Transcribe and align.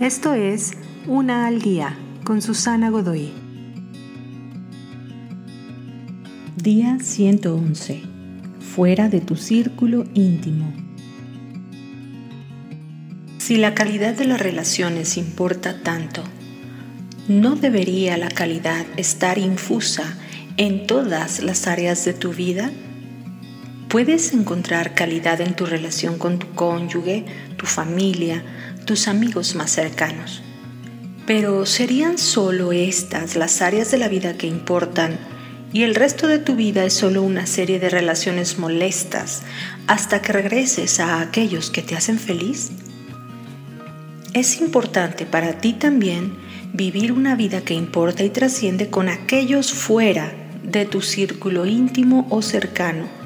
Esto 0.00 0.34
es 0.34 0.72
Una 1.06 1.46
al 1.46 1.62
Día 1.62 1.96
con 2.22 2.42
Susana 2.42 2.90
Godoy. 2.90 3.32
Día 6.62 6.98
111. 7.00 8.02
Fuera 8.60 9.08
de 9.08 9.22
tu 9.22 9.36
círculo 9.36 10.04
íntimo. 10.12 10.70
Si 13.38 13.56
la 13.56 13.74
calidad 13.74 14.12
de 14.12 14.26
las 14.26 14.38
relaciones 14.38 15.16
importa 15.16 15.80
tanto, 15.82 16.22
¿no 17.26 17.56
debería 17.56 18.18
la 18.18 18.28
calidad 18.28 18.84
estar 18.98 19.38
infusa 19.38 20.18
en 20.58 20.86
todas 20.86 21.42
las 21.42 21.66
áreas 21.66 22.04
de 22.04 22.12
tu 22.12 22.34
vida? 22.34 22.70
Puedes 23.88 24.34
encontrar 24.34 24.94
calidad 24.94 25.40
en 25.40 25.56
tu 25.56 25.64
relación 25.64 26.18
con 26.18 26.38
tu 26.38 26.48
cónyuge, 26.48 27.24
tu 27.56 27.64
familia, 27.64 28.44
tus 28.86 29.08
amigos 29.08 29.54
más 29.54 29.72
cercanos. 29.72 30.42
Pero 31.26 31.66
¿serían 31.66 32.16
solo 32.18 32.72
estas 32.72 33.36
las 33.36 33.60
áreas 33.60 33.90
de 33.90 33.98
la 33.98 34.08
vida 34.08 34.38
que 34.38 34.46
importan 34.46 35.18
y 35.72 35.82
el 35.82 35.94
resto 35.94 36.28
de 36.28 36.38
tu 36.38 36.54
vida 36.54 36.84
es 36.84 36.94
solo 36.94 37.22
una 37.22 37.46
serie 37.46 37.78
de 37.80 37.90
relaciones 37.90 38.58
molestas 38.58 39.42
hasta 39.88 40.22
que 40.22 40.32
regreses 40.32 41.00
a 41.00 41.20
aquellos 41.20 41.70
que 41.70 41.82
te 41.82 41.96
hacen 41.96 42.18
feliz? 42.18 42.70
Es 44.32 44.60
importante 44.60 45.26
para 45.26 45.58
ti 45.58 45.72
también 45.72 46.36
vivir 46.72 47.12
una 47.12 47.34
vida 47.34 47.62
que 47.62 47.74
importa 47.74 48.22
y 48.22 48.30
trasciende 48.30 48.88
con 48.88 49.08
aquellos 49.08 49.72
fuera 49.72 50.32
de 50.62 50.84
tu 50.84 51.02
círculo 51.02 51.66
íntimo 51.66 52.26
o 52.30 52.40
cercano 52.40 53.25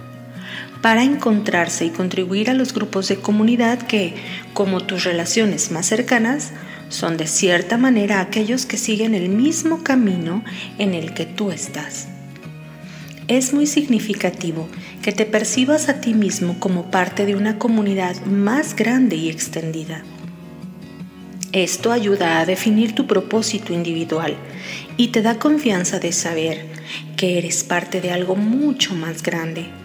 para 0.83 1.05
encontrarse 1.05 1.85
y 1.85 1.91
contribuir 1.91 2.51
a 2.51 2.55
los 2.55 2.73
grupos 2.73 3.09
de 3.09 3.17
comunidad 3.17 3.81
que, 3.83 4.15
como 4.55 4.81
tus 4.81 5.05
relaciones 5.05 5.71
más 5.71 5.87
cercanas, 5.87 6.53
son 6.89 7.17
de 7.17 7.27
cierta 7.27 7.77
manera 7.77 8.21
aquellos 8.21 8.67
que 8.67 8.77
siguen 8.77 9.15
el 9.15 9.29
mismo 9.29 9.85
camino 9.85 10.43
en 10.79 10.95
el 10.95 11.15
que 11.15 11.27
tú 11.27 11.51
estás. 11.51 12.09
Es 13.29 13.53
muy 13.53 13.67
significativo 13.67 14.69
que 15.03 15.13
te 15.13 15.25
percibas 15.25 15.89
a 15.89 16.01
ti 16.01 16.15
mismo 16.15 16.59
como 16.59 16.91
parte 16.91 17.27
de 17.27 17.37
una 17.37 17.59
comunidad 17.59 18.17
más 18.25 18.75
grande 18.75 19.17
y 19.17 19.29
extendida. 19.29 20.03
Esto 21.53 21.93
ayuda 21.93 22.41
a 22.41 22.47
definir 22.47 22.95
tu 22.95 23.07
propósito 23.07 23.73
individual 23.73 24.37
y 24.97 25.09
te 25.09 25.23
da 25.23 25.39
confianza 25.39 25.99
de 25.99 26.13
saber 26.13 26.67
que 27.17 27.39
eres 27.39 27.65
parte 27.65 28.01
de 28.01 28.11
algo 28.11 28.35
mucho 28.35 28.95
más 28.95 29.23
grande 29.23 29.80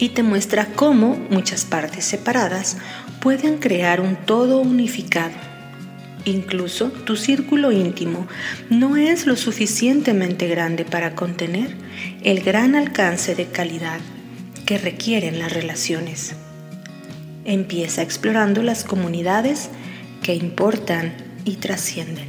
y 0.00 0.08
te 0.08 0.22
muestra 0.22 0.66
cómo 0.74 1.16
muchas 1.30 1.64
partes 1.66 2.06
separadas 2.06 2.78
pueden 3.20 3.58
crear 3.58 4.00
un 4.00 4.16
todo 4.16 4.58
unificado. 4.58 5.34
Incluso 6.24 6.88
tu 6.88 7.16
círculo 7.16 7.70
íntimo 7.70 8.26
no 8.70 8.96
es 8.96 9.26
lo 9.26 9.36
suficientemente 9.36 10.48
grande 10.48 10.84
para 10.84 11.14
contener 11.14 11.76
el 12.22 12.40
gran 12.40 12.74
alcance 12.74 13.34
de 13.34 13.46
calidad 13.46 14.00
que 14.64 14.78
requieren 14.78 15.38
las 15.38 15.52
relaciones. 15.52 16.34
Empieza 17.44 18.02
explorando 18.02 18.62
las 18.62 18.84
comunidades 18.84 19.68
que 20.22 20.34
importan 20.34 21.12
y 21.44 21.56
trascienden. 21.56 22.28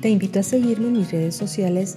Te 0.00 0.08
invito 0.08 0.40
a 0.40 0.42
seguirme 0.42 0.88
en 0.88 0.92
mis 0.94 1.12
redes 1.12 1.36
sociales 1.36 1.96